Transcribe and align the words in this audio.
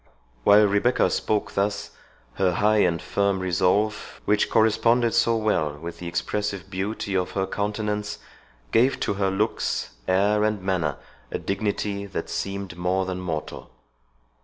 While 0.43 0.65
Rebecca 0.65 1.11
spoke 1.11 1.51
thus, 1.53 1.91
her 2.33 2.53
high 2.53 2.77
and 2.79 2.99
firm 2.99 3.39
resolve, 3.39 4.19
which 4.25 4.49
corresponded 4.49 5.13
so 5.13 5.37
well 5.37 5.77
with 5.77 5.99
the 5.99 6.07
expressive 6.07 6.71
beauty 6.71 7.15
of 7.15 7.33
her 7.33 7.45
countenance, 7.45 8.17
gave 8.71 8.99
to 9.01 9.13
her 9.13 9.29
looks, 9.29 9.91
air, 10.07 10.43
and 10.43 10.59
manner, 10.59 10.97
a 11.31 11.37
dignity 11.37 12.07
that 12.07 12.31
seemed 12.31 12.75
more 12.77 13.05
than 13.05 13.19
mortal. 13.21 13.69